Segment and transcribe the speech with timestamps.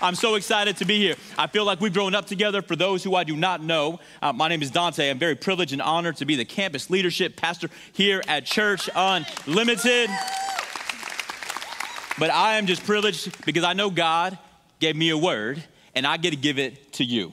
[0.00, 1.16] I'm so excited to be here.
[1.38, 2.62] I feel like we've grown up together.
[2.62, 5.08] For those who I do not know, uh, my name is Dante.
[5.08, 10.10] I'm very privileged and honored to be the campus leadership pastor here at Church Unlimited.
[12.18, 14.38] But I am just privileged because I know God
[14.78, 15.62] gave me a word
[15.94, 17.32] and I get to give it to you.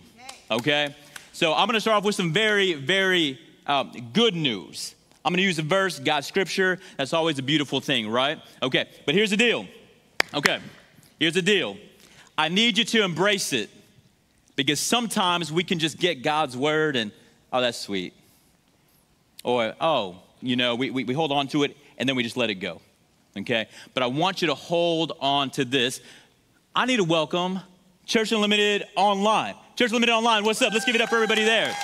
[0.50, 0.96] Okay?
[1.34, 4.96] So I'm gonna start off with some very, very um, good news.
[5.24, 6.80] I'm gonna use a verse, God's scripture.
[6.98, 8.40] That's always a beautiful thing, right?
[8.62, 9.68] Okay, but here's the deal.
[10.34, 10.60] Okay,
[11.20, 11.78] here's the deal.
[12.38, 13.70] I need you to embrace it
[14.56, 17.12] because sometimes we can just get God's word and,
[17.52, 18.14] oh, that's sweet.
[19.44, 22.38] Or, oh, you know, we, we, we hold on to it and then we just
[22.38, 22.82] let it go.
[23.38, 23.68] Okay?
[23.94, 26.02] But I want you to hold on to this.
[26.76, 27.60] I need to welcome
[28.06, 29.56] Church Unlimited Online.
[29.76, 30.74] Church Unlimited Online, what's up?
[30.74, 31.76] Let's give it up for everybody there.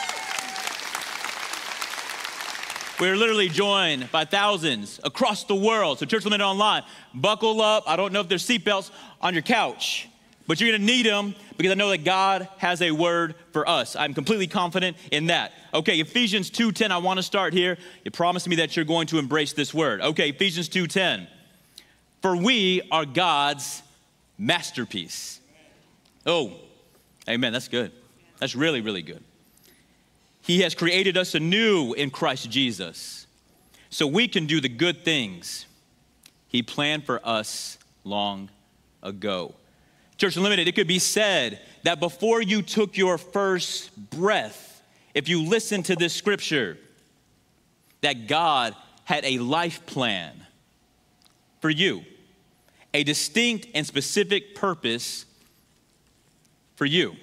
[3.00, 6.00] We're literally joined by thousands across the world.
[6.00, 6.82] So, Church Unlimited Online,
[7.14, 7.84] buckle up.
[7.86, 8.90] I don't know if there's seatbelts
[9.22, 10.10] on your couch,
[10.48, 13.96] but you're gonna need them because I know that God has a word for us.
[13.96, 15.52] I'm completely confident in that.
[15.74, 16.92] Okay, Ephesians 2:10.
[16.92, 17.78] I want to start here.
[18.06, 20.02] You promised me that you're going to embrace this word.
[20.02, 21.28] Okay, Ephesians 2:10.
[22.22, 23.84] For we are God's
[24.38, 25.40] masterpiece.
[26.26, 26.54] Oh,
[27.30, 27.54] amen.
[27.54, 27.92] That's good.
[28.40, 29.24] That's really, really good.
[30.42, 33.28] He has created us anew in Christ Jesus
[33.90, 35.66] so we can do the good things
[36.48, 38.50] He planned for us long
[39.04, 39.56] ago.
[40.18, 44.82] Church Unlimited, it could be said that before you took your first breath,
[45.14, 46.78] if you listen to this scripture,
[48.02, 50.34] that God had a life plan
[51.62, 52.04] for you,
[52.94, 55.26] a distinct and specific purpose
[56.76, 57.16] for you.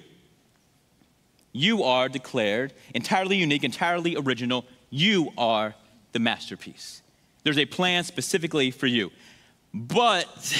[1.51, 4.65] You are declared entirely unique, entirely original.
[4.89, 5.73] You are
[6.11, 7.01] the masterpiece.
[7.43, 9.11] There's a plan specifically for you.
[9.73, 10.57] But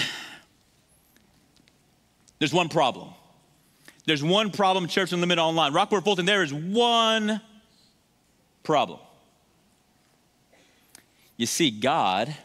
[2.39, 3.09] there's one problem.
[4.05, 5.73] There's one problem, Church Unlimited Online.
[5.73, 7.41] Rockport Fulton, there is one
[8.63, 8.99] problem.
[11.37, 12.35] You see, God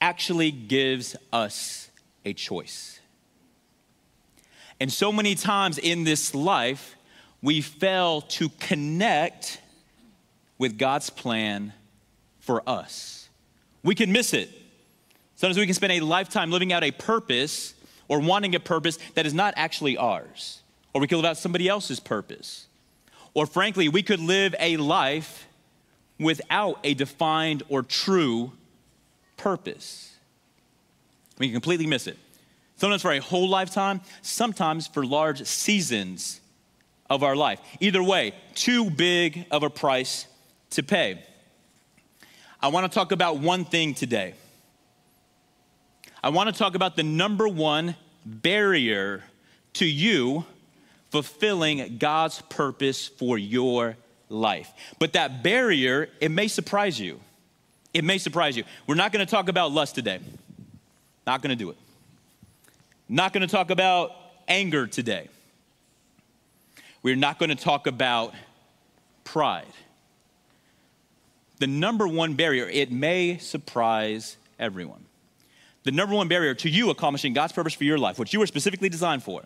[0.00, 1.90] actually gives us
[2.24, 3.00] a choice.
[4.78, 6.96] And so many times in this life,
[7.42, 9.60] we fail to connect
[10.58, 11.72] with God's plan
[12.40, 13.28] for us.
[13.82, 14.50] We can miss it.
[15.36, 17.74] Sometimes we can spend a lifetime living out a purpose
[18.08, 20.62] or wanting a purpose that is not actually ours.
[20.92, 22.66] Or we could live out somebody else's purpose.
[23.34, 25.46] Or frankly, we could live a life
[26.18, 28.52] without a defined or true
[29.36, 30.14] purpose.
[31.38, 32.16] We can completely miss it.
[32.76, 36.40] Sometimes for a whole lifetime, sometimes for large seasons
[37.08, 37.60] of our life.
[37.80, 40.26] Either way, too big of a price
[40.70, 41.22] to pay.
[42.60, 44.34] I want to talk about one thing today.
[46.22, 49.22] I want to talk about the number one barrier
[49.74, 50.44] to you
[51.10, 53.96] fulfilling God's purpose for your
[54.28, 54.72] life.
[54.98, 57.20] But that barrier, it may surprise you.
[57.94, 58.64] It may surprise you.
[58.86, 60.20] We're not going to talk about lust today.
[61.26, 61.76] Not going to do it.
[63.08, 64.12] Not going to talk about
[64.48, 65.28] anger today.
[67.02, 68.34] We're not going to talk about
[69.24, 69.66] pride.
[71.58, 75.04] The number one barrier, it may surprise everyone.
[75.86, 78.46] The number one barrier to you accomplishing God's purpose for your life, what you were
[78.48, 79.44] specifically designed for,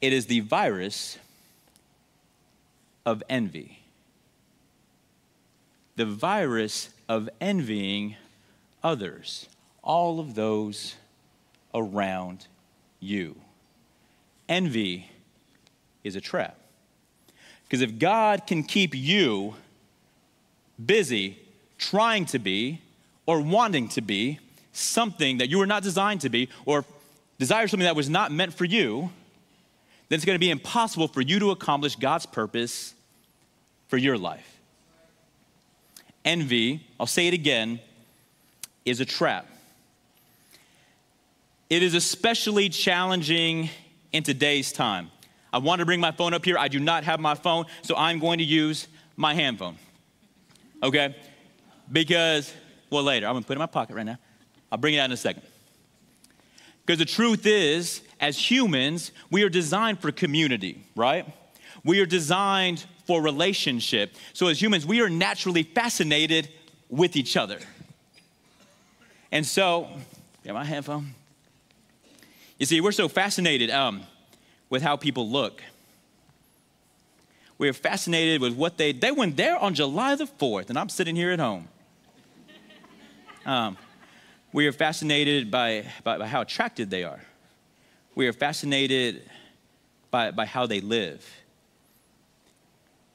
[0.00, 1.18] it is the virus
[3.04, 3.80] of envy.
[5.96, 8.16] The virus of envying
[8.82, 9.46] others,
[9.82, 10.94] all of those
[11.74, 12.46] around
[12.98, 13.36] you.
[14.48, 15.10] Envy
[16.02, 16.56] is a trap.
[17.64, 19.54] Because if God can keep you
[20.82, 21.40] busy
[21.76, 22.80] trying to be
[23.26, 24.38] or wanting to be
[24.72, 26.84] something that you were not designed to be, or
[27.38, 29.10] desire something that was not meant for you,
[30.08, 32.94] then it's going to be impossible for you to accomplish God's purpose
[33.88, 34.58] for your life.
[36.24, 37.80] Envy, I'll say it again,
[38.84, 39.46] is a trap.
[41.68, 43.70] It is especially challenging
[44.12, 45.10] in today's time.
[45.52, 46.58] I want to bring my phone up here.
[46.58, 49.76] I do not have my phone, so I'm going to use my hand phone.
[50.82, 51.14] Okay?
[51.90, 52.52] Because,
[52.90, 54.18] well, later, I'm going to put it in my pocket right now.
[54.72, 55.42] I'll bring it out in a second.
[56.84, 61.26] Because the truth is, as humans, we are designed for community, right?
[61.84, 64.14] We are designed for relationship.
[64.32, 66.48] So, as humans, we are naturally fascinated
[66.88, 67.58] with each other.
[69.30, 69.88] And so,
[70.42, 71.14] yeah, my headphone.
[72.58, 74.02] You see, we're so fascinated um,
[74.70, 75.62] with how people look.
[77.58, 81.14] We're fascinated with what they, they went there on July the 4th, and I'm sitting
[81.14, 81.68] here at home.
[83.44, 83.76] Um,
[84.52, 87.20] we are fascinated by, by, by how attracted they are.
[88.14, 89.22] We are fascinated
[90.10, 91.26] by, by how they live.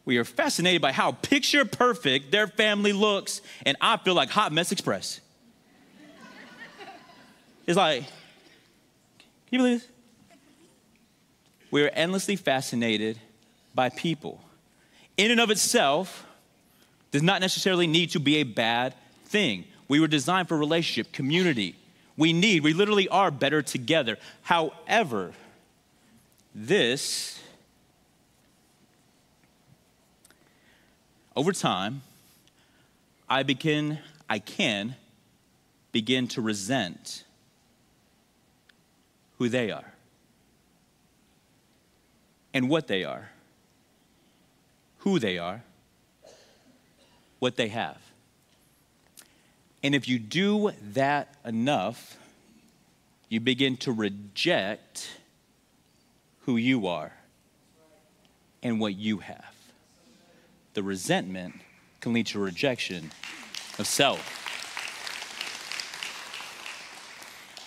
[0.04, 4.52] We are fascinated by how picture perfect their family looks, and I feel like Hot
[4.52, 5.20] Mess Express.
[7.68, 8.10] it's like, can
[9.52, 9.90] you believe this?
[11.70, 13.20] We are endlessly fascinated
[13.76, 14.42] by people.
[15.18, 16.26] In and of itself,
[17.12, 18.94] does not necessarily need to be a bad
[19.26, 19.66] thing.
[19.88, 21.76] We were designed for relationship, community.
[22.18, 24.18] We need, we literally are better together.
[24.42, 25.34] However,
[26.54, 27.40] this,
[31.36, 32.02] over time,
[33.30, 34.00] I begin,
[34.30, 34.96] I can
[35.92, 37.24] begin to resent
[39.38, 39.94] who they are
[42.54, 43.30] and what they are,
[45.00, 45.64] who they are,
[47.40, 48.07] what they have.
[49.84, 52.18] And if you do that enough,
[53.30, 55.10] you begin to reject
[56.42, 57.14] who you are
[58.64, 59.54] and what you have.
[60.74, 61.56] The resentment
[62.02, 63.12] can lead to rejection
[63.78, 64.34] of self.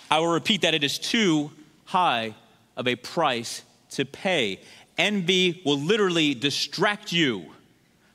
[0.09, 1.51] I will repeat that it is too
[1.85, 2.35] high
[2.75, 4.59] of a price to pay.
[4.97, 7.45] Envy will literally distract you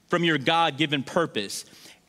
[0.08, 1.64] from your God given purpose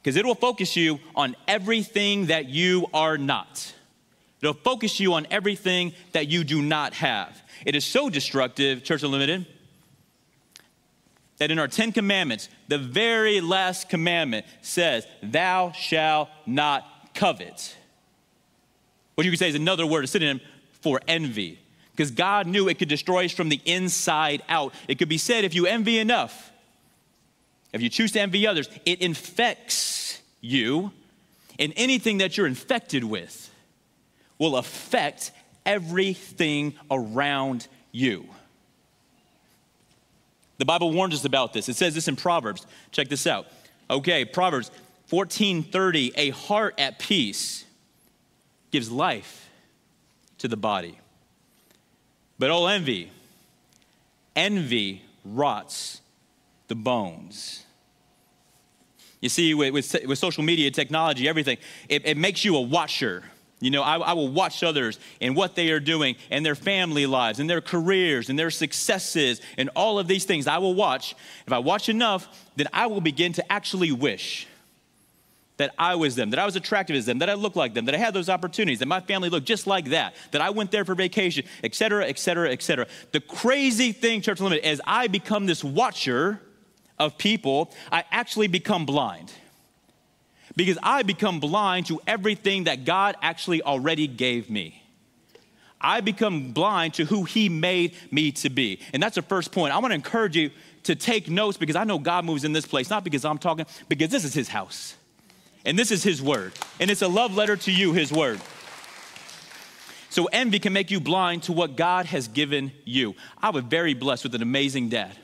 [0.08, 3.74] because it will focus you on everything that you are not.
[4.42, 7.44] It'll focus you on everything that you do not have.
[7.66, 9.46] It is so destructive, Church Unlimited,
[11.40, 17.76] that in our Ten Commandments, the very last commandment says, Thou shalt not covet.
[19.16, 20.40] What you could say is another word, a synonym
[20.80, 21.60] for envy.
[21.92, 24.74] Because God knew it could destroy us from the inside out.
[24.88, 26.54] It could be said if you envy enough,
[27.74, 30.92] if you choose to envy others, it infects you,
[31.60, 33.52] and anything that you're infected with
[34.38, 35.32] will affect
[35.66, 38.28] everything around you.
[40.58, 41.70] The Bible warns us about this.
[41.70, 42.66] It says this in Proverbs.
[42.92, 43.48] Check this out.
[43.90, 44.72] Okay, Proverbs
[45.10, 47.64] 14:30, a heart at peace
[48.72, 49.50] gives life
[50.40, 51.00] to the body.
[52.40, 53.12] But all envy,
[54.36, 56.02] envy rots
[56.68, 57.66] the bones.
[59.22, 61.58] You see, with, with, with social media, technology, everything,
[61.90, 63.24] it, it makes you a watcher.
[63.60, 67.08] You know, I, I, will watch others and what they are doing and their family
[67.08, 70.46] lives and their careers and their successes and all of these things.
[70.46, 71.16] I will watch.
[71.48, 74.48] If I watch enough, then I will begin to actually wish
[75.58, 77.86] that I was them, that I was attractive as them, that I looked like them,
[77.86, 80.70] that I had those opportunities, that my family looked just like that, that I went
[80.70, 82.86] there for vacation, et cetera, et cetera, et cetera.
[83.12, 86.40] The crazy thing, Church Limit, as I become this watcher
[87.00, 89.32] of people, I actually become blind.
[90.56, 94.84] Because I become blind to everything that God actually already gave me.
[95.80, 98.80] I become blind to who He made me to be.
[98.94, 99.74] And that's the first point.
[99.74, 100.50] I want to encourage you
[100.84, 103.66] to take notes because I know God moves in this place, not because I'm talking,
[103.88, 104.96] because this is His house.
[105.66, 106.54] And this is His word.
[106.80, 108.40] And it's a love letter to you, His word.
[110.10, 113.14] So envy can make you blind to what God has given you.
[113.40, 115.16] I was very blessed with an amazing dad.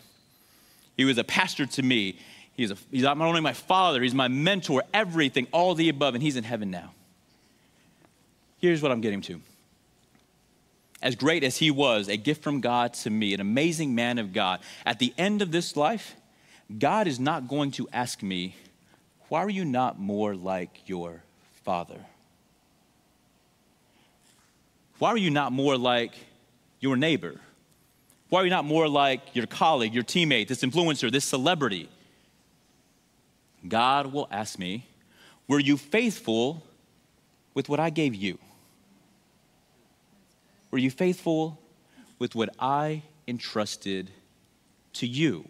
[0.96, 2.20] He was a pastor to me.
[2.56, 6.22] He's, a, he's not only my father, he's my mentor, everything, all the above, and
[6.22, 6.94] he's in heaven now.
[8.60, 9.42] Here's what I'm getting to.
[11.02, 14.32] As great as he was, a gift from God to me, an amazing man of
[14.32, 16.16] God, at the end of this life,
[16.80, 18.56] God is not going to ask me,
[19.28, 21.24] Why are you not more like your
[21.64, 22.00] father?
[25.00, 26.14] Why are you not more like
[26.80, 27.42] your neighbor?
[28.34, 31.88] Why are you not more like your colleague, your teammate, this influencer, this celebrity?
[33.68, 34.88] God will ask me,
[35.48, 36.64] Were you faithful
[37.54, 38.40] with what I gave you?
[40.72, 41.60] Were you faithful
[42.18, 44.10] with what I entrusted
[44.94, 45.48] to you?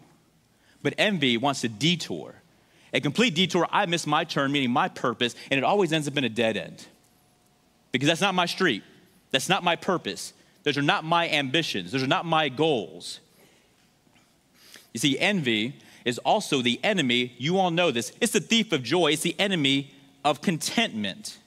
[0.82, 2.34] But envy wants to detour.
[2.92, 6.18] A complete detour, I miss my turn, meaning my purpose, and it always ends up
[6.18, 6.84] in a dead end.
[7.92, 8.82] Because that's not my street,
[9.30, 10.34] that's not my purpose.
[10.64, 13.20] Those are not my ambitions, those are not my goals.
[14.92, 18.82] You see, envy is also the enemy, you all know this, it's the thief of
[18.82, 19.92] joy, it's the enemy
[20.24, 21.38] of contentment.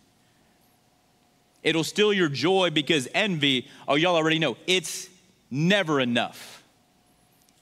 [1.64, 5.10] It'll steal your joy because envy, oh, y'all already know, it's
[5.50, 6.64] never enough.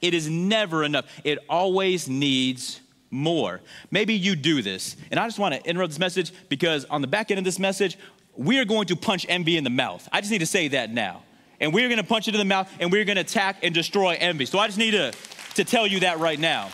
[0.02, 1.06] It is never enough.
[1.24, 3.62] It always needs more.
[3.92, 4.98] Maybe you do this.
[5.10, 7.60] And I just want to interrupt this message because on the back end of this
[7.60, 7.98] message,
[8.36, 10.08] we are going to punch envy in the mouth.
[10.12, 11.24] I just need to say that now
[11.60, 14.46] and we're gonna punch it in the mouth and we're gonna attack and destroy envy.
[14.46, 15.14] So I just need to,
[15.56, 16.70] to tell you that right now.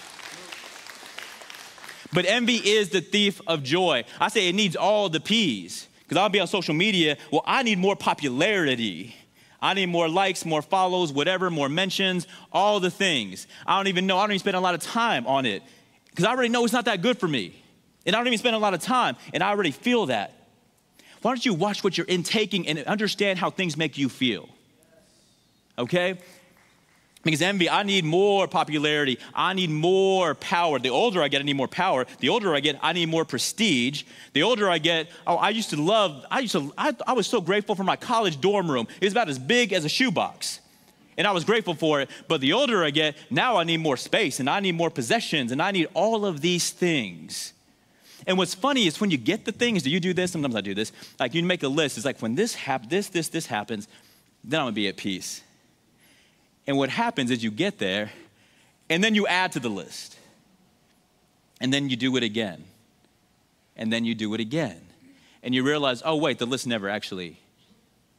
[2.13, 4.03] But envy is the thief of joy.
[4.19, 5.87] I say it needs all the P's.
[6.03, 9.15] Because I'll be on social media, well, I need more popularity.
[9.61, 13.47] I need more likes, more follows, whatever, more mentions, all the things.
[13.65, 15.63] I don't even know, I don't even spend a lot of time on it
[16.09, 17.55] because I already know it's not that good for me.
[18.05, 20.33] And I don't even spend a lot of time, and I already feel that.
[21.21, 24.49] Why don't you watch what you're intaking and understand how things make you feel?
[25.77, 26.17] Okay?
[27.23, 29.19] Because envy, I need more popularity.
[29.33, 30.79] I need more power.
[30.79, 32.07] The older I get, I need more power.
[32.19, 34.03] The older I get, I need more prestige.
[34.33, 37.27] The older I get, oh, I used to love, I used to, I, I was
[37.27, 38.87] so grateful for my college dorm room.
[38.99, 40.59] It was about as big as a shoebox.
[41.15, 42.09] And I was grateful for it.
[42.27, 45.51] But the older I get, now I need more space and I need more possessions
[45.51, 47.53] and I need all of these things.
[48.25, 50.31] And what's funny is when you get the things, do you do this?
[50.31, 50.91] Sometimes I do this.
[51.19, 51.97] Like you make a list.
[51.97, 53.87] It's like when this happens, this, this, this happens,
[54.43, 55.41] then I'm gonna be at peace.
[56.67, 58.11] And what happens is you get there
[58.89, 60.17] and then you add to the list.
[61.59, 62.63] And then you do it again.
[63.75, 64.81] And then you do it again.
[65.43, 67.39] And you realize, oh, wait, the list never actually,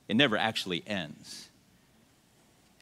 [0.08, 1.48] it never actually ends.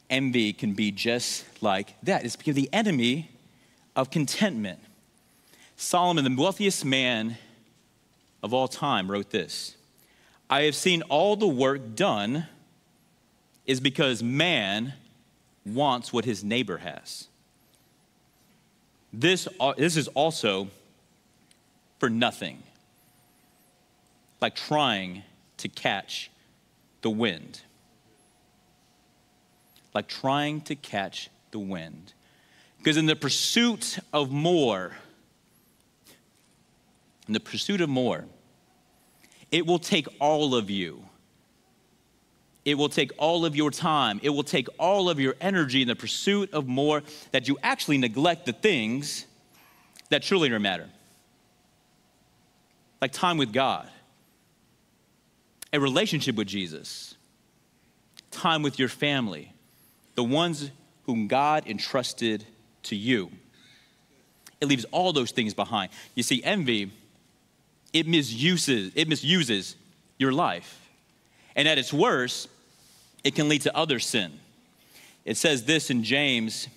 [0.09, 2.25] Envy can be just like that.
[2.25, 3.31] It's because the enemy
[3.95, 4.81] of contentment.
[5.77, 7.39] Solomon, the wealthiest man
[8.43, 9.77] of all time, wrote this
[10.49, 12.47] I have seen all the work done
[13.67, 14.95] is because man
[15.65, 17.29] wants what his neighbor has.
[19.13, 20.69] This, uh, this is also
[21.99, 22.63] for nothing,
[24.41, 25.23] like trying
[25.59, 26.31] to catch
[27.03, 27.61] the wind.
[29.93, 32.13] Like trying to catch the wind.
[32.79, 34.97] Because in the pursuit of more,
[37.27, 38.25] in the pursuit of more,
[39.51, 41.05] it will take all of you
[42.71, 44.21] it will take all of your time.
[44.23, 47.99] It will take all of your energy in the pursuit of more that you actually
[47.99, 49.27] neglect the things
[50.11, 50.89] that truly matter.
[53.03, 53.89] Like time with God,
[55.73, 57.17] a relationship with Jesus,
[58.31, 59.53] time with your family,
[60.15, 60.71] the ones
[61.07, 62.45] whom God entrusted
[62.85, 63.33] to you.
[64.61, 65.91] It leaves all those things behind.
[66.15, 66.93] You see, envy,
[67.93, 69.75] it misuses, it misuses
[70.19, 70.89] your life.
[71.57, 72.49] And at its worst,
[73.25, 74.41] it can lead to other sin.
[75.25, 76.69] It says this in James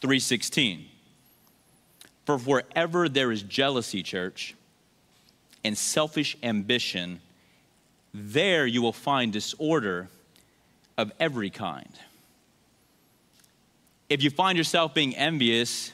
[0.00, 0.86] 3:16.
[2.26, 4.54] For wherever there is jealousy, church,
[5.64, 7.20] and selfish ambition,
[8.12, 10.08] there you will find disorder
[10.96, 11.98] of every kind.
[14.08, 15.92] If you find yourself being envious,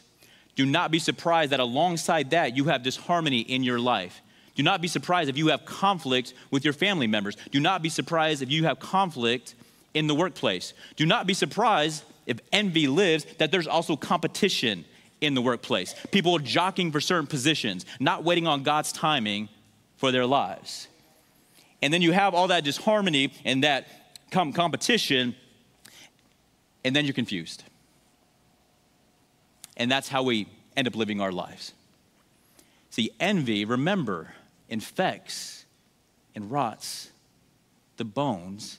[0.57, 4.23] do not be surprised that alongside that you have disharmony in your life.
[4.55, 7.37] Do not be surprised if you have conflict with your family members.
[7.51, 9.55] Do not be surprised if you have conflict
[9.97, 10.75] in the workplace.
[10.97, 14.85] Do not be surprised if envy lives that there's also competition
[15.23, 15.95] in the workplace.
[16.13, 19.49] People jockeying for certain positions, not waiting on God's timing
[19.97, 20.87] for their lives.
[21.81, 23.89] And then you have all that disharmony and that
[24.31, 25.35] com- competition,
[26.85, 27.65] and then you're confused.
[29.79, 31.73] And that's how we end up living our lives.
[32.91, 34.35] See, envy, remember,
[34.69, 35.65] infects
[36.35, 37.11] and rots
[37.97, 38.79] the bones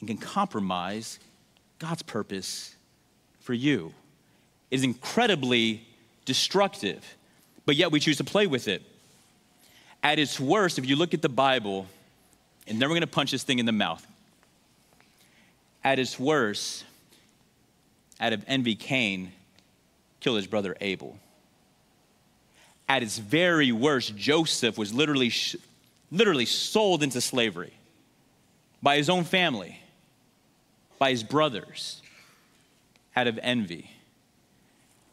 [0.00, 1.18] and can compromise
[1.78, 2.74] God's purpose
[3.40, 3.92] for you.
[4.70, 5.86] It is incredibly
[6.24, 7.04] destructive,
[7.66, 8.82] but yet we choose to play with it.
[10.02, 11.86] At its worst, if you look at the Bible,
[12.66, 14.06] and then we're gonna punch this thing in the mouth.
[15.84, 16.84] At its worst,
[18.18, 19.32] out of envy, Cain
[20.20, 21.18] killed his brother Abel
[22.90, 25.32] at its very worst, Joseph was literally,
[26.10, 27.72] literally sold into slavery
[28.82, 29.79] by his own family,
[31.00, 32.02] by his brothers,
[33.16, 33.90] out of envy.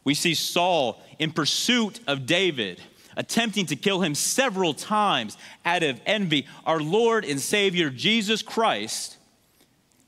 [0.04, 2.82] We see Saul in pursuit of David,
[3.16, 6.46] attempting to kill him several times out of envy.
[6.66, 9.18] Our Lord and Savior Jesus Christ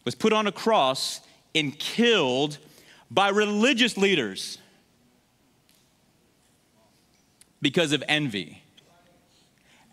[0.05, 1.21] was put on a cross
[1.55, 2.57] and killed
[3.09, 4.57] by religious leaders
[7.61, 8.61] because of envy.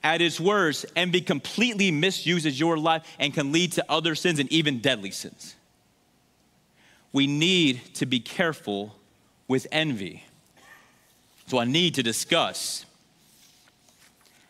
[0.03, 4.51] At its worst, envy completely misuses your life and can lead to other sins and
[4.53, 5.56] even deadly sins.
[7.17, 8.95] We need to be careful
[9.49, 10.23] with envy.
[11.47, 12.85] So I need to discuss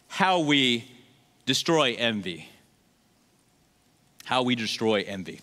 [0.09, 0.91] how we
[1.45, 2.49] destroy envy.
[4.25, 5.43] How we destroy envy.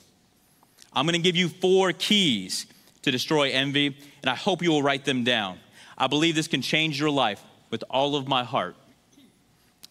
[0.92, 2.66] I'm gonna give you four keys
[3.04, 5.60] to destroy envy, and I hope you will write them down.
[5.98, 8.76] I believe this can change your life with all of my heart.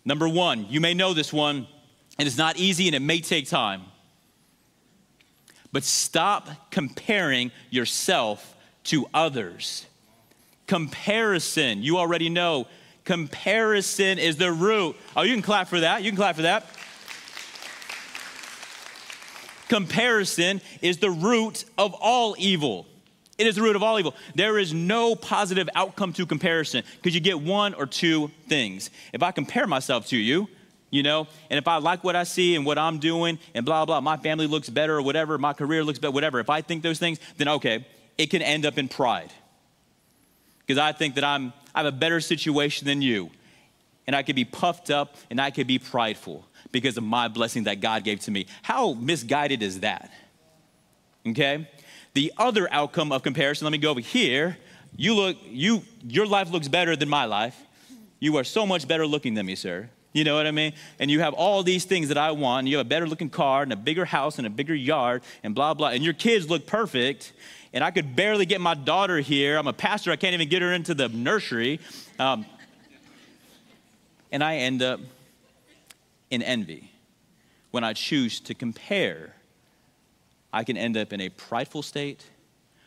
[0.05, 1.67] Number one, you may know this one,
[2.19, 3.85] and it's not easy and it may take time.
[5.73, 9.87] But stop comparing yourself to others.
[10.67, 12.67] Comparison, you already know,
[13.05, 14.97] comparison is the root.
[15.17, 16.03] Oh, you can clap for that.
[16.03, 16.67] You can clap for that.
[19.69, 22.87] Comparison is the root of all evil.
[23.39, 24.15] It is the root of all evil.
[24.35, 28.91] There is no positive outcome to comparison because you get one or two things.
[29.15, 30.49] If I compare myself to you,
[30.93, 33.87] you know, and if I like what I see and what I'm doing and blah,
[33.87, 36.83] blah, my family looks better or whatever, my career looks better, whatever, if I think
[36.83, 37.87] those things, then okay,
[38.19, 39.33] it can end up in pride.
[40.61, 43.31] Because I think that I'm, I have a better situation than you.
[44.07, 47.65] And I could be puffed up and I could be prideful because of my blessing
[47.65, 48.47] that God gave to me.
[48.61, 50.13] How misguided is that?
[51.27, 51.71] Okay?
[52.13, 54.59] The other outcome of comparison, let me go over here.
[54.95, 57.59] You look, you, your life looks better than my life.
[58.21, 59.89] You are so much better looking than me, sir.
[60.13, 60.75] You know what I mean?
[60.99, 62.61] And you have all these things that I want.
[62.61, 65.23] And you have a better looking car and a bigger house and a bigger yard
[65.43, 65.89] and blah, blah.
[65.89, 67.33] And your kids look perfect.
[67.73, 69.57] And I could barely get my daughter here.
[69.57, 70.11] I'm a pastor.
[70.11, 71.81] I can't even get her into the nursery.
[72.19, 72.45] Um,
[74.31, 75.01] and I end up
[76.31, 76.91] in envy.
[77.71, 79.35] When I choose to compare,
[80.53, 82.25] I can end up in a prideful state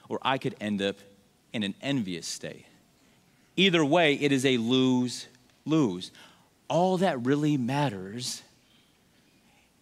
[0.10, 0.98] or I could end up
[1.54, 2.66] in an envious state.
[3.56, 5.28] Either way, it is a lose
[5.66, 6.12] lose.
[6.68, 8.42] All that really matters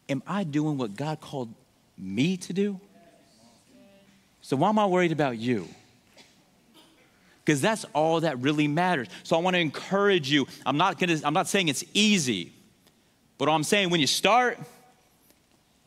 [0.09, 1.53] am I doing what God called
[1.97, 2.79] me to do?
[4.41, 5.67] So, why am I worried about you?
[7.43, 9.07] Because that's all that really matters.
[9.23, 10.47] So, I want to encourage you.
[10.65, 12.51] I'm not, gonna, I'm not saying it's easy.
[13.37, 14.59] But I'm saying when you start,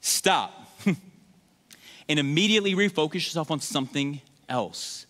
[0.01, 0.53] stop
[2.09, 5.07] and immediately refocus yourself on something else.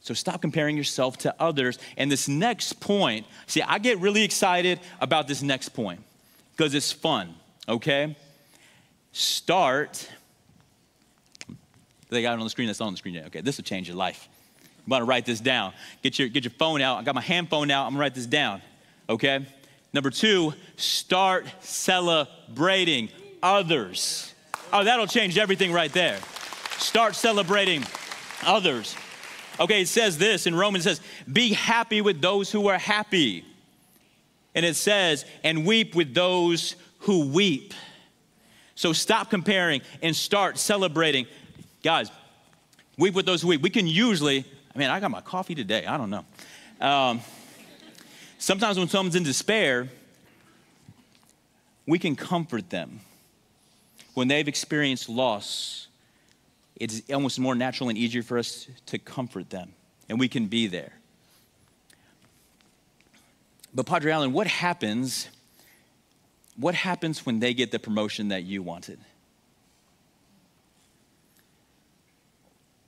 [0.00, 1.78] So stop comparing yourself to others.
[1.96, 6.00] And this next point, see, I get really excited about this next point
[6.56, 7.34] because it's fun,
[7.68, 8.16] okay?
[9.12, 10.08] Start.
[12.08, 12.66] They got it on the screen.
[12.66, 13.18] That's on the screen.
[13.26, 14.28] Okay, this will change your life.
[14.86, 15.74] I'm want to write this down.
[16.02, 16.98] Get your, get your phone out.
[16.98, 17.86] I got my hand phone out.
[17.86, 18.62] I'm going to write this down,
[19.08, 19.46] okay?
[19.92, 23.10] Number two, start celebrating
[23.42, 24.34] others.
[24.72, 26.18] Oh, that'll change everything right there.
[26.78, 27.84] Start celebrating
[28.44, 28.96] others.
[29.60, 33.44] Okay, it says this in Romans, it says, Be happy with those who are happy.
[34.54, 37.74] And it says, And weep with those who weep.
[38.74, 41.26] So stop comparing and start celebrating.
[41.82, 42.10] Guys,
[42.96, 43.60] weep with those who weep.
[43.60, 44.44] We can usually,
[44.74, 45.84] I mean, I got my coffee today.
[45.84, 46.24] I don't know.
[46.80, 47.20] Um,
[48.40, 49.86] Sometimes when someone's in despair,
[51.86, 53.00] we can comfort them.
[54.14, 55.88] When they've experienced loss,
[56.80, 59.74] it's almost more natural and easier for us to comfort them,
[60.08, 60.92] and we can be there.
[63.72, 65.28] But Padre Allen, what happens?
[66.56, 68.98] What happens when they get the promotion that you wanted?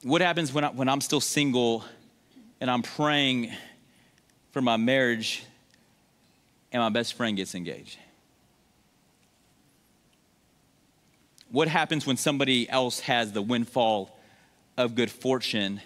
[0.02, 1.84] What happens when, I, when I'm still single
[2.60, 3.52] and I'm praying
[4.50, 5.44] for my marriage
[6.72, 7.98] and my best friend gets engaged?
[11.52, 14.18] What happens when somebody else has the windfall
[14.76, 15.80] of good fortune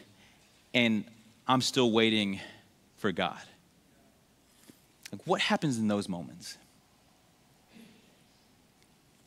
[0.73, 1.05] and
[1.47, 2.41] I'm still waiting
[2.97, 3.41] for God?
[5.13, 6.57] Like, what happens in those moments?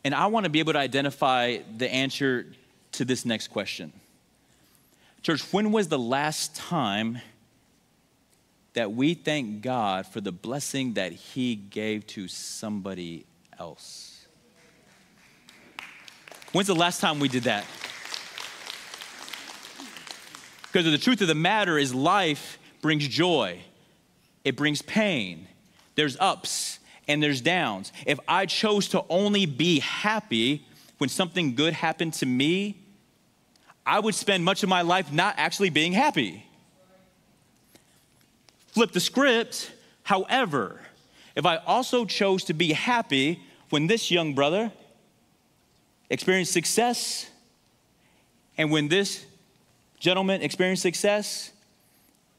[0.03, 2.47] And I want to be able to identify the answer
[2.93, 3.93] to this next question.
[5.21, 7.19] Church, when was the last time
[8.73, 13.25] that we thank God for the blessing that He gave to somebody
[13.59, 14.18] else.
[16.51, 17.65] When's the last time we did that?
[20.63, 23.59] Because the truth of the matter is, life brings joy,
[24.43, 25.47] it brings pain.
[25.95, 27.91] There's ups and there's downs.
[28.05, 30.65] If I chose to only be happy
[30.97, 32.77] when something good happened to me,
[33.85, 36.45] I would spend much of my life not actually being happy
[38.79, 39.71] flip the script.
[40.03, 40.79] However,
[41.35, 44.71] if I also chose to be happy when this young brother
[46.09, 47.29] experienced success
[48.57, 49.25] and when this
[49.99, 51.51] gentleman experienced success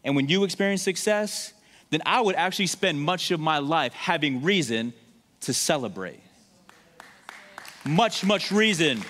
[0.05, 1.55] and when you experience success,
[1.89, 4.93] then I would actually spend much of my life having reason
[5.41, 6.21] to celebrate.
[7.85, 9.03] Much, much reason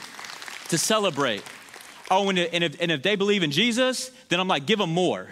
[0.68, 1.42] to celebrate.
[2.11, 5.29] Oh, and if, and if they believe in Jesus, then I'm like, give them more.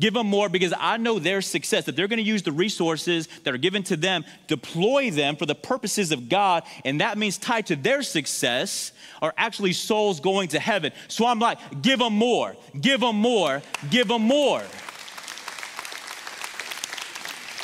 [0.00, 3.28] Give them more because I know their success, that they're going to use the resources
[3.44, 7.38] that are given to them, deploy them for the purposes of God, and that means
[7.38, 8.90] tied to their success
[9.22, 10.92] are actually souls going to heaven.
[11.06, 14.62] So I'm like, give them more, give them more, give them more.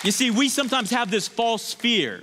[0.05, 2.23] You see, we sometimes have this false fear.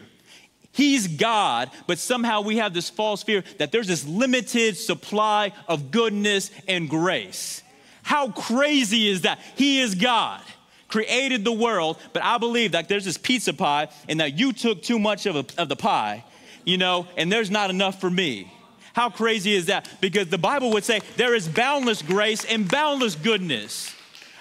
[0.72, 5.92] He's God, but somehow we have this false fear that there's this limited supply of
[5.92, 7.62] goodness and grace.
[8.08, 9.38] How crazy is that?
[9.58, 10.42] He is God,
[10.88, 14.82] created the world, but I believe that there's this pizza pie and that you took
[14.82, 16.24] too much of, a, of the pie,
[16.64, 18.50] you know, and there's not enough for me.
[18.94, 19.90] How crazy is that?
[20.00, 23.94] Because the Bible would say there is boundless grace and boundless goodness.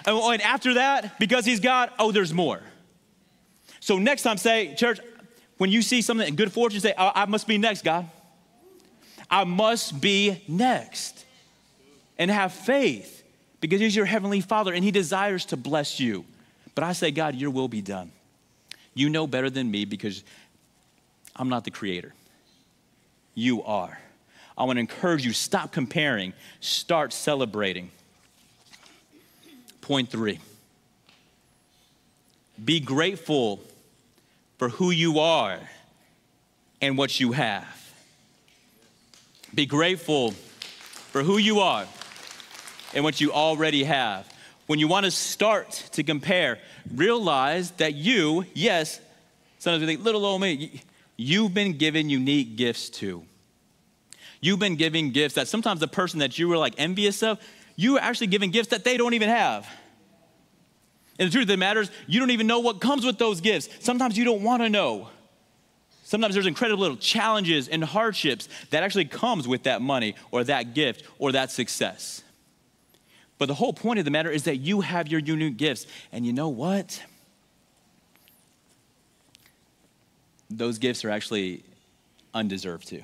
[0.05, 2.61] Oh, and after that, because He's God, oh, there's more.
[3.81, 5.01] So next time, say, church,
[5.57, 8.09] when you see something in good fortune, say, I, I must be next, God.
[9.29, 11.25] I must be next.
[12.17, 13.16] And have faith
[13.59, 16.25] because He's your Heavenly Father and He desires to bless you.
[16.75, 18.11] But I say, God, your will be done.
[18.93, 20.23] You know better than me because
[21.35, 22.13] I'm not the creator.
[23.35, 23.99] You are.
[24.57, 27.91] I want to encourage you stop comparing, start celebrating.
[29.81, 30.39] Point three
[32.63, 33.61] be grateful
[34.57, 35.59] for who you are
[36.81, 37.65] and what you have.
[39.53, 41.85] Be grateful for who you are
[42.93, 44.31] and what you already have.
[44.67, 46.59] When you want to start to compare,
[46.93, 48.99] realize that you, yes,
[49.59, 50.81] sometimes we think, little old me,
[51.15, 53.23] you've been given unique gifts too.
[54.41, 57.39] You've been giving gifts that sometimes the person that you were like envious of,
[57.75, 59.67] you are actually giving gifts that they don't even have.
[61.19, 63.41] And the truth of the matter is, you don't even know what comes with those
[63.41, 63.69] gifts.
[63.79, 65.09] Sometimes you don't want to know.
[66.03, 70.73] Sometimes there's incredible little challenges and hardships that actually comes with that money or that
[70.73, 72.23] gift or that success.
[73.37, 75.85] But the whole point of the matter is that you have your unique gifts.
[76.11, 77.01] And you know what?
[80.49, 81.63] Those gifts are actually
[82.33, 83.03] undeserved too.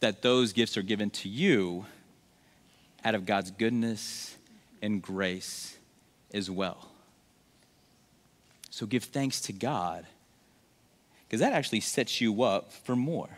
[0.00, 1.86] That those gifts are given to you
[3.04, 4.36] out of God's goodness
[4.82, 5.76] and grace
[6.32, 6.88] as well.
[8.70, 10.06] So give thanks to God
[11.26, 13.28] because that actually sets you up for more.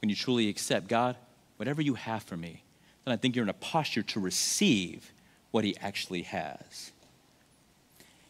[0.00, 1.16] When you truly accept God,
[1.60, 2.62] whatever you have for me,
[3.04, 5.12] then I think you're in a posture to receive
[5.50, 6.90] what He actually has.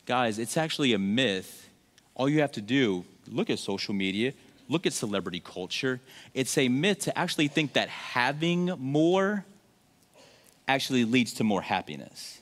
[0.04, 1.68] Guys, it's actually a myth.
[2.16, 4.32] All you have to do, look at social media,
[4.68, 6.00] look at celebrity culture.
[6.34, 9.44] It's a myth to actually think that having more
[10.66, 12.40] actually leads to more happiness.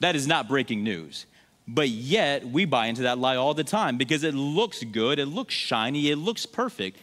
[0.00, 1.24] That is not breaking news.
[1.66, 5.26] But yet, we buy into that lie all the time because it looks good, it
[5.26, 6.98] looks shiny, it looks perfect,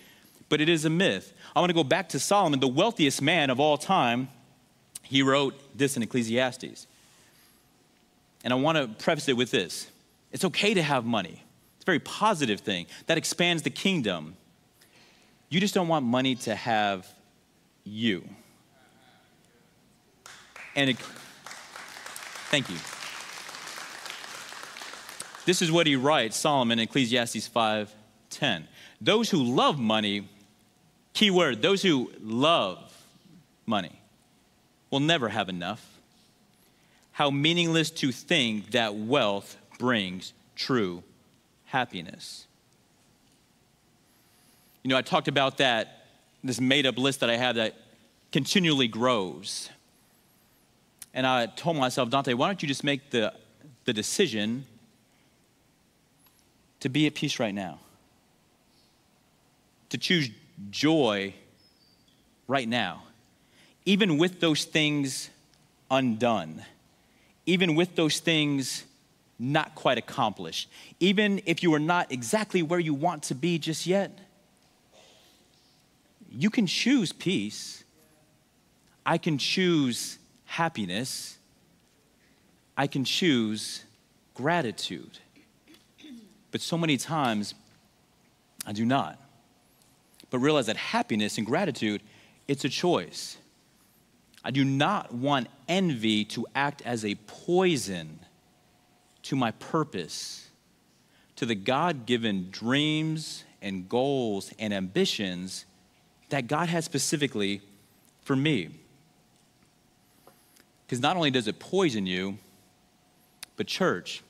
[0.50, 1.34] but it is a myth.
[1.56, 4.30] I want to go back to Solomon, the wealthiest man of all time.
[5.02, 6.88] He wrote this in Ecclesiastes.
[8.44, 9.88] And I want to preface it with this
[10.32, 11.44] it's okay to have money,
[11.76, 14.36] it's a very positive thing that expands the kingdom.
[15.50, 17.08] You just don't want money to have
[17.84, 18.28] you.
[20.76, 20.98] And it,
[22.50, 22.78] thank you.
[25.46, 28.68] This is what he writes, Solomon, in Ecclesiastes 5:10.
[29.00, 30.28] Those who love money,
[31.16, 32.78] key word, those who love
[33.66, 34.00] money
[34.92, 35.84] will never have enough.
[37.14, 41.04] How meaningless to think that wealth brings true
[41.66, 42.46] happiness.
[44.84, 46.06] You know, I talked about that,
[46.44, 47.76] this made up list that I have that
[48.32, 49.70] continually grows.
[51.14, 53.34] And I told myself, Dante, why don't you just make the,
[53.86, 54.66] the decision
[56.82, 57.80] to be at peace right now?
[59.90, 60.30] To choose
[60.70, 61.34] joy
[62.48, 63.04] right now,
[63.86, 65.30] even with those things
[65.92, 66.64] undone,
[67.46, 68.84] even with those things
[69.38, 73.86] not quite accomplished, even if you are not exactly where you want to be just
[73.86, 74.18] yet,
[76.32, 77.84] you can choose peace.
[79.06, 81.38] I can choose happiness,
[82.76, 83.84] I can choose
[84.34, 85.20] gratitude.
[86.52, 87.54] But so many times,
[88.66, 89.20] I do not.
[90.36, 92.04] But realize that happiness and gratitude,
[92.46, 93.38] it's a choice.
[94.44, 98.20] I do not want envy to act as a poison
[99.24, 100.50] to my purpose,
[101.38, 105.64] to the God given dreams and goals and ambitions
[106.28, 107.62] that God has specifically
[108.22, 108.72] for me.
[110.86, 112.40] Because not only does it poison you,
[113.56, 114.22] but church,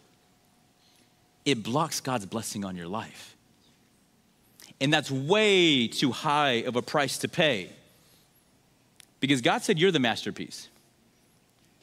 [1.45, 3.34] it blocks God's blessing on your life.
[4.81, 7.69] And that's way too high of a price to pay.
[9.19, 10.67] Because God said you're the masterpiece,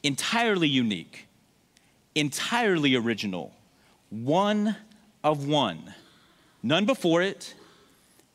[0.03, 1.27] entirely unique,
[2.15, 3.53] entirely original,
[4.09, 4.75] one
[5.23, 5.93] of one,
[6.61, 7.53] none before it,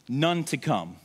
[0.08, 0.96] none to come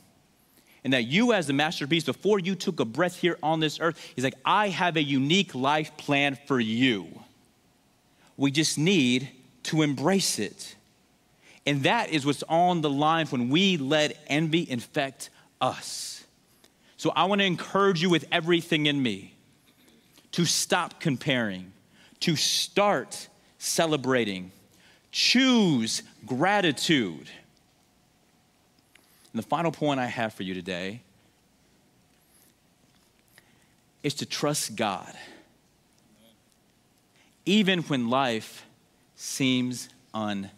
[0.84, 3.98] and that you, as the masterpiece, before you took a breath here on this earth,
[4.14, 7.08] He's like, I have a unique life plan for you.
[8.36, 9.30] We just need
[9.64, 10.76] to embrace it.
[11.66, 16.24] And that is what's on the line when we let envy infect us.
[16.96, 19.34] So I want to encourage you with everything in me
[20.32, 21.72] to stop comparing,
[22.20, 24.52] to start celebrating,
[25.10, 27.30] choose gratitude
[29.34, 31.00] And the final point I have for you today
[34.04, 35.12] is to trust God,
[37.44, 38.64] even when life
[39.16, 40.52] seems unfair.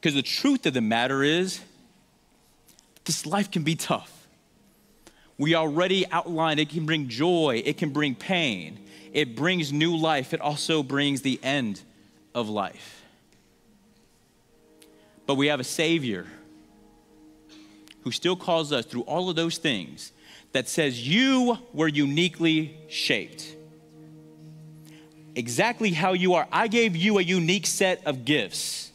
[0.00, 1.60] Because the truth of the matter is,
[3.04, 4.28] this life can be tough.
[5.36, 8.78] We already outlined it can bring joy, it can bring pain,
[9.12, 11.82] it brings new life, it also brings the end
[12.34, 13.02] of life.
[15.26, 16.26] But we have a Savior
[18.02, 20.12] who still calls us through all of those things
[20.52, 23.54] that says, You were uniquely shaped.
[25.34, 26.48] Exactly how you are.
[26.50, 28.90] I gave you a unique set of gifts.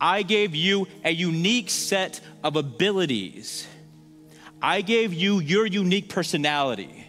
[0.00, 3.66] I gave you a unique set of abilities.
[4.62, 7.06] I gave you your unique personality.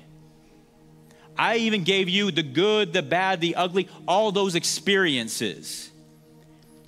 [1.37, 5.89] I even gave you the good, the bad, the ugly, all those experiences.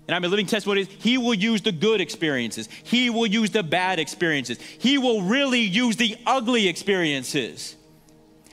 [0.07, 0.83] And I'm a living testimony.
[0.83, 2.67] He will use the good experiences.
[2.83, 4.59] He will use the bad experiences.
[4.59, 7.77] He will really use the ugly experiences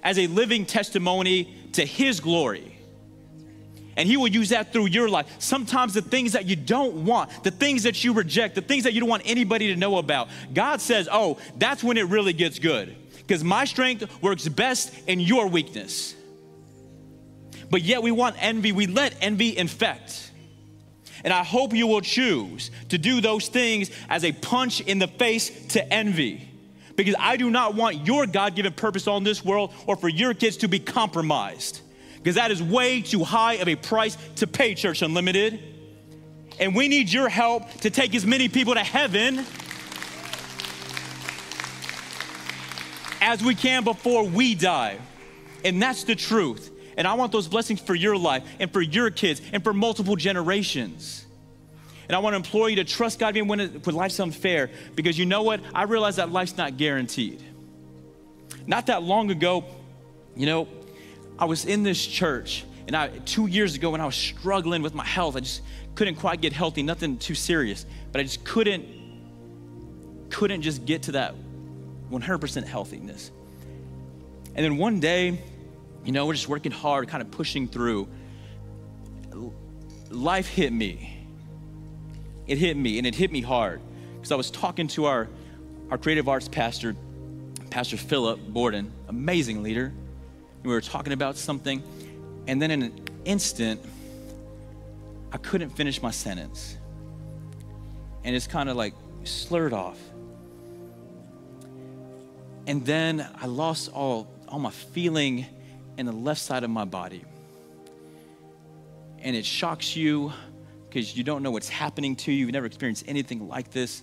[0.04, 2.78] as a living testimony to His glory.
[3.96, 5.26] And He will use that through your life.
[5.40, 8.94] Sometimes the things that you don't want, the things that you reject, the things that
[8.94, 12.58] you don't want anybody to know about, God says, oh, that's when it really gets
[12.58, 12.94] good
[13.28, 16.14] because my strength works best in your weakness.
[17.70, 20.30] But yet we want envy, we let envy infect.
[21.24, 25.08] And I hope you will choose to do those things as a punch in the
[25.08, 26.47] face to envy.
[26.98, 30.34] Because I do not want your God given purpose on this world or for your
[30.34, 31.80] kids to be compromised.
[32.16, 35.60] Because that is way too high of a price to pay, Church Unlimited.
[36.58, 39.46] And we need your help to take as many people to heaven
[43.20, 44.98] as we can before we die.
[45.64, 46.68] And that's the truth.
[46.96, 50.16] And I want those blessings for your life and for your kids and for multiple
[50.16, 51.24] generations.
[52.08, 54.70] And I want to implore you to trust God even when, it, when life's unfair
[54.94, 55.60] because you know what?
[55.74, 57.42] I realize that life's not guaranteed.
[58.66, 59.64] Not that long ago,
[60.34, 60.68] you know,
[61.38, 64.94] I was in this church and I, two years ago when I was struggling with
[64.94, 65.60] my health, I just
[65.94, 68.86] couldn't quite get healthy, nothing too serious, but I just couldn't,
[70.30, 71.34] couldn't just get to that
[72.10, 73.30] 100% healthiness.
[74.54, 75.42] And then one day,
[76.04, 78.08] you know, we're just working hard, kind of pushing through.
[80.10, 81.17] Life hit me.
[82.48, 83.80] It hit me, and it hit me hard.
[84.14, 85.28] Because I was talking to our,
[85.90, 86.96] our creative arts pastor,
[87.70, 89.92] Pastor Philip Borden, amazing leader.
[90.56, 91.82] And we were talking about something,
[92.46, 93.80] and then in an instant,
[95.30, 96.76] I couldn't finish my sentence.
[98.24, 99.98] And it's kind of like slurred off.
[102.66, 105.46] And then I lost all, all my feeling
[105.98, 107.24] in the left side of my body.
[109.20, 110.32] And it shocks you
[110.88, 112.46] because you don't know what's happening to you.
[112.46, 114.02] You've never experienced anything like this.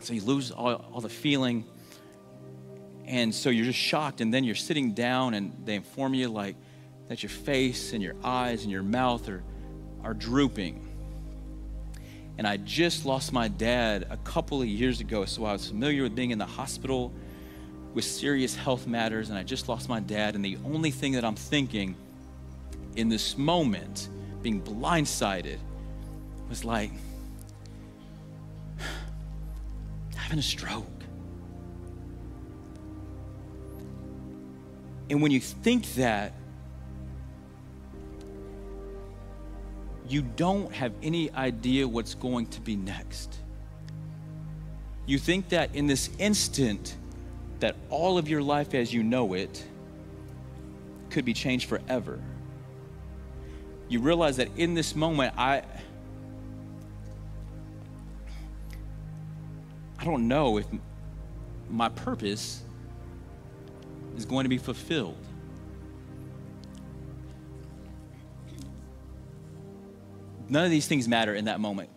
[0.00, 1.64] So you lose all, all the feeling.
[3.04, 4.20] And so you're just shocked.
[4.20, 6.56] And then you're sitting down and they inform you like
[7.08, 9.42] that your face and your eyes and your mouth are,
[10.02, 10.88] are drooping.
[12.38, 16.02] And I just lost my dad a couple of years ago, so I was familiar
[16.02, 17.12] with being in the hospital
[17.92, 20.34] with serious health matters, and I just lost my dad.
[20.34, 21.94] And the only thing that I'm thinking
[22.96, 24.08] in this moment,
[24.40, 25.58] being blindsided,
[26.52, 26.90] was like
[30.14, 30.84] having a stroke.
[35.08, 36.34] And when you think that,
[40.06, 43.34] you don't have any idea what's going to be next.
[45.06, 46.96] You think that in this instant,
[47.60, 49.64] that all of your life as you know it
[51.08, 52.20] could be changed forever.
[53.88, 55.62] You realize that in this moment, I.
[60.02, 60.66] I don't know if
[61.70, 62.60] my purpose
[64.16, 65.16] is going to be fulfilled.
[70.48, 71.88] None of these things matter in that moment.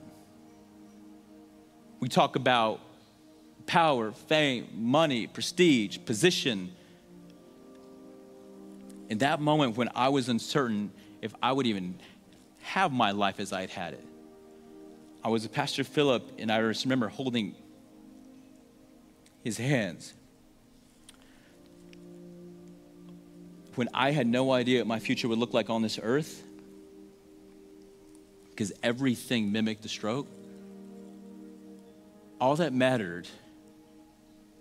[1.99, 2.79] We talk about
[3.65, 6.73] power, fame, money, prestige, position.
[9.09, 10.91] In that moment when I was uncertain
[11.23, 11.97] if I would even
[12.59, 14.05] have my life as I had had it,
[15.23, 17.55] I was a Pastor Philip, and I just remember holding
[19.45, 20.11] his hands.
[23.75, 26.43] When I had no idea what my future would look like on this earth,
[28.49, 30.27] because everything mimicked the stroke,
[32.41, 33.27] all that mattered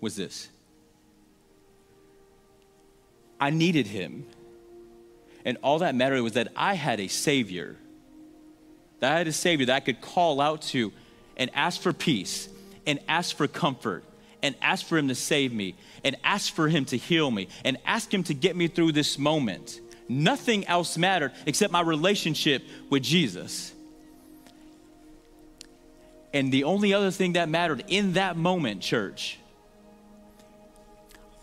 [0.01, 0.49] was this
[3.40, 4.27] I needed him.
[5.47, 7.77] And all that mattered was that I had a Savior,
[9.01, 10.92] that I had a Savior that I could call out to
[11.37, 12.49] and ask for peace
[12.87, 14.05] and ask for comfort
[14.44, 17.78] and ask for Him to save me and ask for Him to heal me and
[17.87, 19.80] ask Him to get me through this moment.
[20.07, 23.72] Nothing else mattered except my relationship with Jesus.
[26.35, 29.38] And the only other thing that mattered in that moment, church,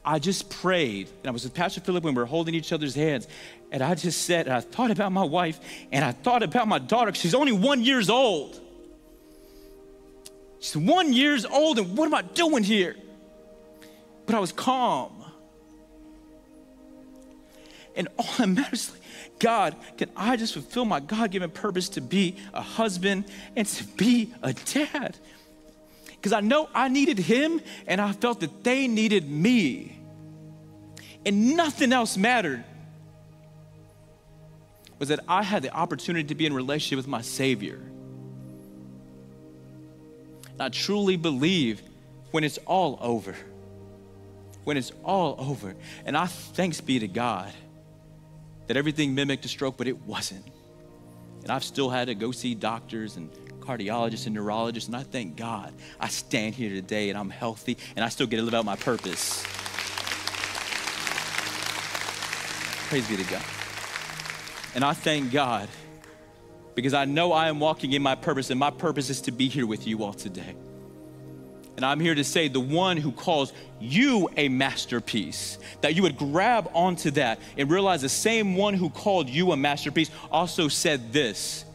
[0.05, 1.07] I just prayed.
[1.07, 3.27] And I was with Pastor Philip when we were holding each other's hands.
[3.71, 5.59] And I just said, and I thought about my wife
[5.91, 7.11] and I thought about my daughter.
[7.15, 8.59] She's only one years old.
[10.62, 12.95] She's one years old, and what am I doing here?
[14.28, 15.26] But I was calm.
[17.95, 19.02] And all that matters like,
[19.39, 23.84] God, can I just fulfill my God given purpose to be a husband and to
[23.84, 25.17] be a dad?
[26.06, 30.00] Because I know I needed him and I felt that they needed me.
[31.26, 32.63] And nothing else mattered.
[35.00, 37.82] Was that I had the opportunity to be in relationship with my Savior.
[40.62, 41.82] I truly believe
[42.32, 43.36] when it's all over,
[44.63, 47.52] when it's all over, and I thanks be to God
[48.67, 50.45] that everything mimicked a stroke, but it wasn't.
[51.43, 55.36] And I've still had to go see doctors and cardiologists and neurologists, and I thank
[55.36, 58.65] God I stand here today and I'm healthy and I still get to live out
[58.65, 59.43] my purpose.
[62.89, 63.43] Praise be to God.
[64.76, 65.69] And I thank God
[66.75, 69.47] because I know I am walking in my purpose, and my purpose is to be
[69.47, 70.55] here with you all today.
[71.77, 76.17] And I'm here to say the one who calls you a masterpiece, that you would
[76.17, 81.12] grab onto that and realize the same one who called you a masterpiece also said
[81.13, 81.65] this.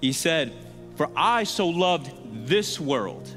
[0.00, 0.52] He said,
[0.96, 2.10] For I so loved
[2.48, 3.28] this world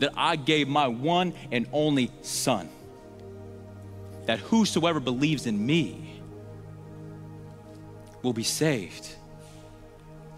[0.00, 2.68] that I gave my one and only Son,
[4.26, 6.20] that whosoever believes in me
[8.22, 9.14] will be saved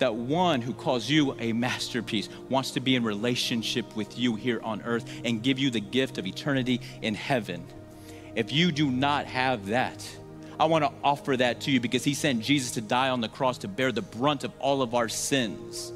[0.00, 4.60] that one who calls you a masterpiece wants to be in relationship with you here
[4.62, 7.64] on earth and give you the gift of eternity in heaven.
[8.34, 10.06] If you do not have that,
[10.58, 13.28] I want to offer that to you because he sent Jesus to die on the
[13.28, 15.92] cross to bear the brunt of all of our sins.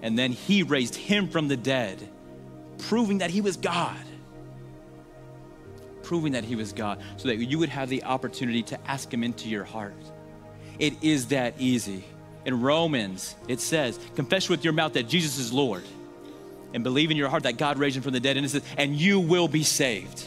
[0.00, 2.08] And then he raised him from the dead,
[2.78, 4.00] proving that he was God.
[6.02, 9.22] Proving that he was God, so that you would have the opportunity to ask him
[9.22, 9.94] into your heart.
[10.78, 12.04] It is that easy
[12.44, 15.84] in Romans, it says, confess with your mouth that Jesus is Lord
[16.74, 18.62] and believe in your heart that God raised him from the dead, and, it says,
[18.76, 20.26] and you will be saved.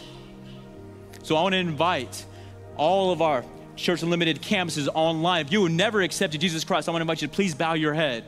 [1.24, 2.26] So I want to invite
[2.78, 3.44] all of our
[3.76, 5.46] Church Unlimited campuses online.
[5.46, 7.74] If you have never accepted Jesus Christ, I want to invite you to please bow
[7.74, 8.24] your head.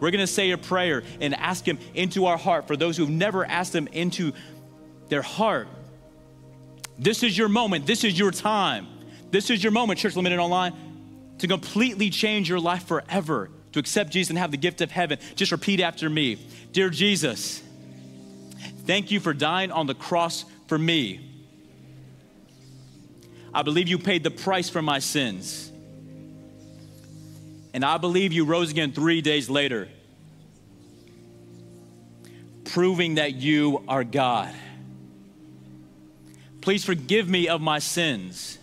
[0.00, 2.66] We're going to say a prayer and ask Him into our heart.
[2.66, 4.32] For those who have never asked Him into
[5.08, 5.68] their heart,
[6.98, 7.86] this is your moment.
[7.86, 8.88] This is your time.
[9.30, 10.89] This is your moment, Church Unlimited Online
[11.40, 15.18] to completely change your life forever, to accept Jesus and have the gift of heaven,
[15.34, 16.38] just repeat after me
[16.72, 17.62] Dear Jesus,
[18.86, 21.26] thank you for dying on the cross for me.
[23.52, 25.72] I believe you paid the price for my sins.
[27.74, 29.88] And I believe you rose again three days later,
[32.66, 34.54] proving that you are God.
[36.60, 38.59] Please forgive me of my sins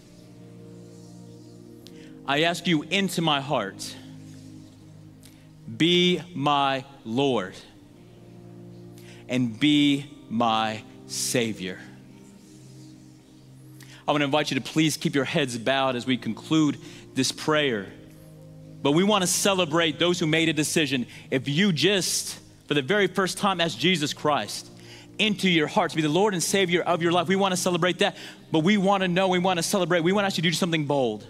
[2.28, 3.96] I ask you into my heart.
[5.78, 7.56] Be my Lord
[9.30, 11.80] and be my Savior.
[14.06, 16.78] I want to invite you to please keep your heads bowed as we conclude
[17.14, 17.88] this prayer.
[18.82, 21.08] But we want to celebrate those who made a decision.
[21.32, 24.70] If you just, for the very first time, asked Jesus Christ
[25.18, 27.58] into your heart to be the Lord and Savior of your life, we want to
[27.58, 28.18] celebrate that.
[28.52, 30.86] But we want to know, we want to celebrate, we want to actually do something
[30.86, 31.26] bold.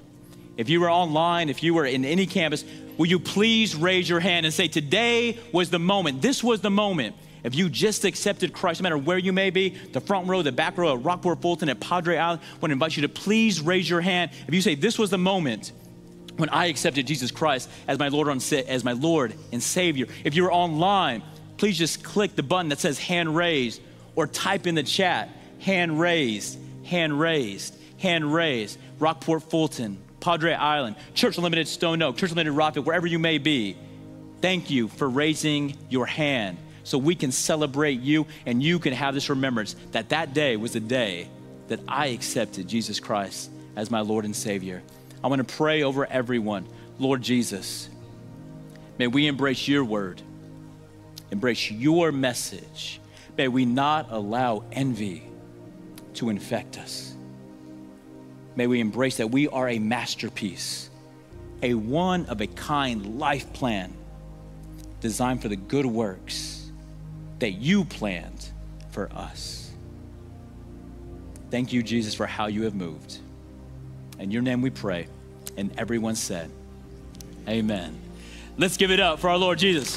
[0.57, 2.65] If you were online, if you were in any campus,
[2.97, 6.21] will you please raise your hand and say, Today was the moment.
[6.21, 7.15] This was the moment.
[7.43, 10.51] If you just accepted Christ, no matter where you may be, the front row, the
[10.51, 13.61] back row, at Rockport Fulton, at Padre Island, I want to invite you to please
[13.61, 14.31] raise your hand.
[14.47, 15.71] If you say, This was the moment
[16.37, 20.08] when I accepted Jesus Christ as my Lord, as my Lord and Savior.
[20.23, 21.23] If you're online,
[21.58, 23.81] please just click the button that says hand raised
[24.15, 25.29] or type in the chat
[25.60, 28.77] hand raised, hand raised, hand raised.
[28.99, 33.77] Rockport Fulton, Padre Island, Church Unlimited Stone Oak, Church Unlimited Rockville, wherever you may be,
[34.41, 39.13] thank you for raising your hand so we can celebrate you and you can have
[39.13, 41.27] this remembrance that that day was the day
[41.67, 44.81] that I accepted Jesus Christ as my Lord and Savior.
[45.23, 46.65] I want to pray over everyone.
[46.97, 47.89] Lord Jesus,
[48.97, 50.21] may we embrace your word,
[51.29, 53.01] embrace your message.
[53.37, 55.23] May we not allow envy
[56.15, 57.16] to infect us.
[58.58, 60.89] May we embrace that we are a masterpiece,
[61.62, 63.93] a one of a kind life plan
[64.99, 66.71] designed for the good works
[67.37, 68.49] that you planned
[68.89, 69.71] for us.
[71.51, 73.19] Thank you, Jesus, for how you have moved.
[74.17, 75.05] In your name we pray.
[75.55, 76.49] And everyone said,
[77.47, 77.95] Amen.
[78.58, 79.95] Let's give it up for our Lord Jesus.